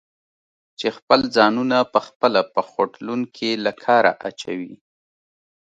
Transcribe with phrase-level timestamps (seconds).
[0.79, 4.73] چې خپل ځانونه پخپله په خوټلون کې له کاره اچوي؟